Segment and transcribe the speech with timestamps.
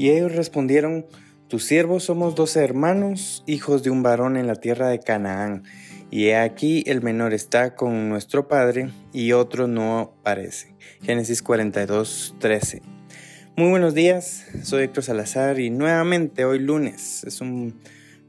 [0.00, 1.04] Y ellos respondieron,
[1.46, 5.64] tus siervos somos doce hermanos, hijos de un varón en la tierra de Canaán,
[6.10, 10.74] y he aquí el menor está con nuestro padre y otro no parece.
[11.02, 12.80] Génesis 42, 13.
[13.56, 17.78] Muy buenos días, soy Héctor Salazar y nuevamente hoy lunes es un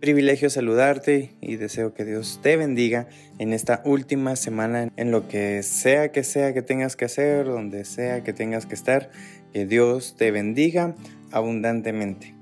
[0.00, 5.62] privilegio saludarte y deseo que Dios te bendiga en esta última semana en lo que
[5.62, 9.10] sea que sea que tengas que hacer, donde sea que tengas que estar,
[9.52, 10.94] que Dios te bendiga
[11.32, 12.34] abundantemente.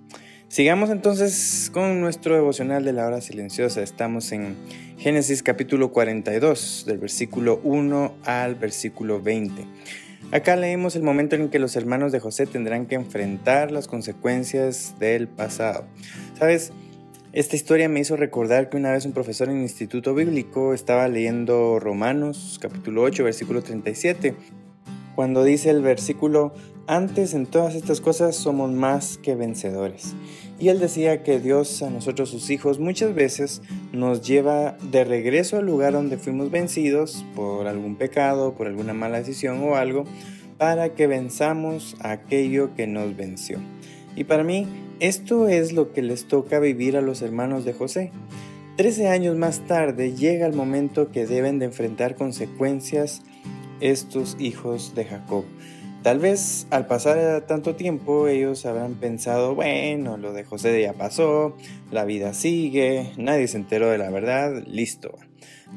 [0.49, 3.83] Sigamos entonces con nuestro devocional de la hora silenciosa.
[3.83, 4.57] Estamos en
[4.97, 9.65] Génesis capítulo 42, del versículo 1 al versículo 20.
[10.33, 14.95] Acá leemos el momento en que los hermanos de José tendrán que enfrentar las consecuencias
[14.99, 15.85] del pasado.
[16.39, 16.73] ¿Sabes?
[17.33, 21.07] Esta historia me hizo recordar que una vez un profesor en el instituto bíblico estaba
[21.07, 24.35] leyendo Romanos capítulo 8, versículo 37,
[25.15, 26.55] cuando dice el versículo,
[26.87, 30.15] antes en todas estas cosas somos más que vencedores.
[30.59, 33.61] Y él decía que Dios a nosotros sus hijos muchas veces
[33.93, 39.19] nos lleva de regreso al lugar donde fuimos vencidos por algún pecado, por alguna mala
[39.19, 40.05] decisión o algo,
[40.59, 43.59] para que venzamos aquello que nos venció.
[44.15, 44.67] Y para mí,
[45.01, 48.13] esto es lo que les toca vivir a los hermanos de José.
[48.77, 53.23] Trece años más tarde llega el momento que deben de enfrentar consecuencias
[53.81, 55.45] estos hijos de Jacob.
[56.07, 61.57] Tal vez al pasar tanto tiempo ellos habrán pensado, bueno, lo de José ya pasó,
[61.91, 65.17] la vida sigue, nadie se enteró de la verdad, listo.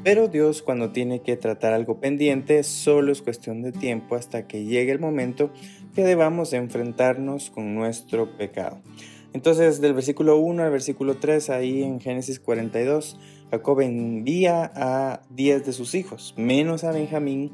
[0.03, 4.65] Pero Dios cuando tiene que tratar algo pendiente solo es cuestión de tiempo hasta que
[4.65, 5.49] llegue el momento
[5.95, 8.83] que debamos enfrentarnos con nuestro pecado.
[9.33, 13.17] Entonces del versículo 1 al versículo 3 ahí en Génesis 42,
[13.49, 17.51] Jacob envía a 10 de sus hijos, menos a Benjamín,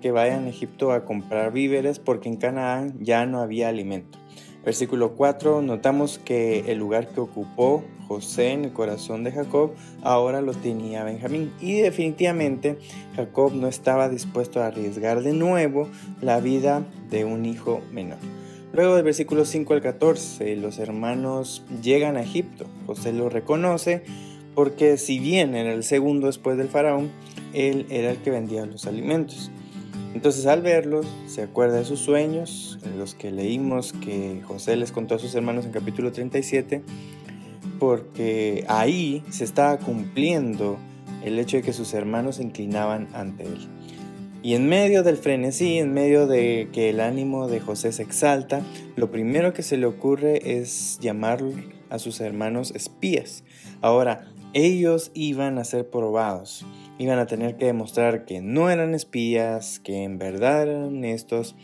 [0.00, 4.18] que vayan a Egipto a comprar víveres porque en Canaán ya no había alimento.
[4.64, 9.72] Versículo 4, notamos que el lugar que ocupó José en el corazón de Jacob
[10.02, 12.78] ahora lo tenía Benjamín y definitivamente
[13.14, 15.88] Jacob no estaba dispuesto a arriesgar de nuevo
[16.20, 18.18] la vida de un hijo menor.
[18.72, 22.66] Luego del versículo 5 al 14, los hermanos llegan a Egipto.
[22.86, 24.02] José lo reconoce
[24.54, 27.10] porque si bien era el segundo después del faraón,
[27.54, 29.50] él era el que vendía los alimentos.
[30.14, 35.14] Entonces al verlos, se acuerda de sus sueños, los que leímos que José les contó
[35.14, 36.82] a sus hermanos en capítulo 37,
[37.78, 40.78] porque ahí se estaba cumpliendo
[41.24, 43.68] el hecho de que sus hermanos se inclinaban ante él.
[44.42, 48.62] Y en medio del frenesí, en medio de que el ánimo de José se exalta,
[48.96, 51.42] lo primero que se le ocurre es llamar
[51.90, 53.42] a sus hermanos espías.
[53.80, 56.64] Ahora, ellos iban a ser probados
[56.98, 61.56] iban a tener que demostrar que no eran espías, que en verdad eran estos,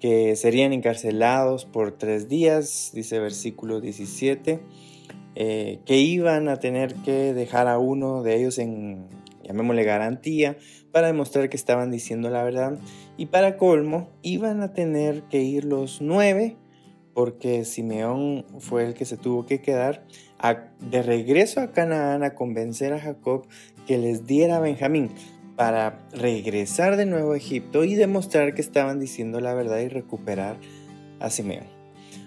[0.00, 4.60] que serían encarcelados por tres días, dice versículo 17,
[5.34, 9.08] eh, que iban a tener que dejar a uno de ellos en,
[9.42, 10.56] llamémosle garantía,
[10.92, 12.78] para demostrar que estaban diciendo la verdad.
[13.16, 16.56] Y para colmo, iban a tener que ir los nueve,
[17.12, 20.04] porque Simeón fue el que se tuvo que quedar,
[20.80, 23.46] de regreso a Canaán a convencer a Jacob
[23.86, 25.10] que les diera a Benjamín
[25.56, 30.58] para regresar de nuevo a Egipto y demostrar que estaban diciendo la verdad y recuperar
[31.18, 31.64] a Simeón.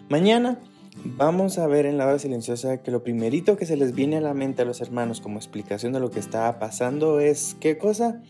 [0.09, 0.59] Mañana
[1.03, 4.21] vamos a ver en la hora silenciosa que lo primerito que se les viene a
[4.21, 8.21] la mente a los hermanos como explicación de lo que estaba pasando es qué cosa?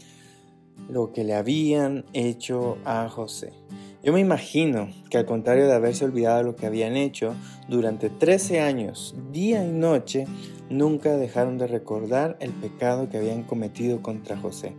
[0.89, 3.53] Lo que le habían hecho a José.
[4.01, 7.35] Yo me imagino que al contrario de haberse olvidado lo que habían hecho,
[7.67, 10.25] durante 13 años, día y noche,
[10.69, 14.73] nunca dejaron de recordar el pecado que habían cometido contra José.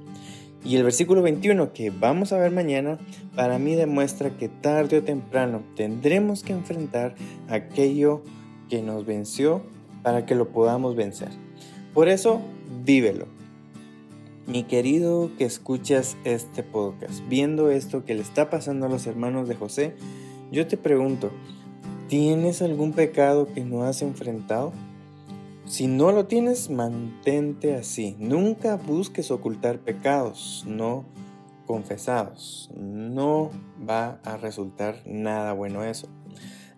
[0.64, 2.98] Y el versículo 21 que vamos a ver mañana,
[3.36, 7.14] para mí demuestra que tarde o temprano tendremos que enfrentar
[7.48, 8.22] aquello
[8.70, 9.62] que nos venció
[10.02, 11.28] para que lo podamos vencer.
[11.92, 12.40] Por eso,
[12.84, 13.39] vívelo
[14.46, 19.48] mi querido que escuchas este podcast, viendo esto que le está pasando a los hermanos
[19.48, 19.94] de José,
[20.50, 21.30] yo te pregunto,
[22.08, 24.72] ¿tienes algún pecado que no has enfrentado?
[25.66, 28.16] Si no lo tienes, mantente así.
[28.18, 31.04] Nunca busques ocultar pecados no
[31.70, 32.68] confesados.
[32.76, 33.52] No
[33.88, 36.08] va a resultar nada bueno eso.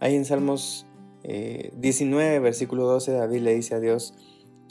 [0.00, 0.84] Ahí en Salmos
[1.22, 4.12] 19, versículo 12, David le dice a Dios,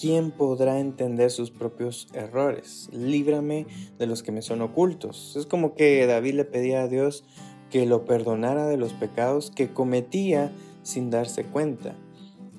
[0.02, 2.90] ¿quién podrá entender sus propios errores?
[2.92, 3.68] Líbrame
[4.00, 5.36] de los que me son ocultos.
[5.36, 7.24] Es como que David le pedía a Dios
[7.70, 10.52] que lo perdonara de los pecados que cometía
[10.82, 11.96] sin darse cuenta.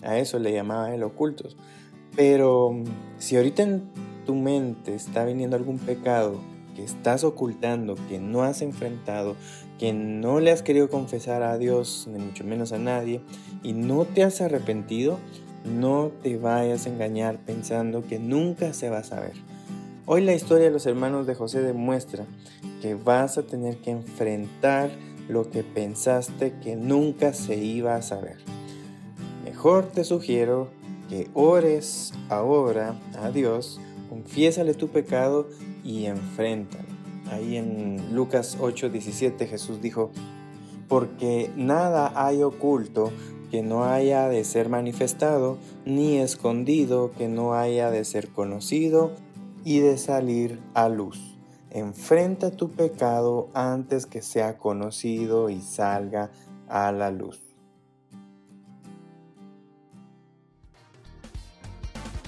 [0.03, 1.57] A eso le llamaba el ocultos.
[2.15, 2.77] Pero
[3.19, 3.91] si ahorita en
[4.25, 6.41] tu mente está viniendo algún pecado
[6.77, 9.35] que estás ocultando, que no has enfrentado,
[9.81, 13.21] que no le has querido confesar a Dios, ni mucho menos a nadie,
[13.65, 15.19] y no te has arrepentido,
[15.65, 19.33] no te vayas a engañar pensando que nunca se va a saber.
[20.07, 22.25] Hoy la historia de los hermanos de José demuestra
[22.81, 24.91] que vas a tener que enfrentar
[25.29, 28.39] lo que pensaste que nunca se iba a saber.
[29.45, 30.69] Mejor te sugiero
[31.09, 35.49] que ores ahora a Dios, confiésale tu pecado
[35.85, 36.89] y enfréntalo.
[37.31, 40.11] Ahí en Lucas 8:17 Jesús dijo,
[40.89, 43.13] porque nada hay oculto
[43.53, 49.11] que no haya de ser manifestado, ni escondido que no haya de ser conocido
[49.63, 51.37] y de salir a luz.
[51.71, 56.31] Enfrenta tu pecado antes que sea conocido y salga
[56.67, 57.52] a la luz.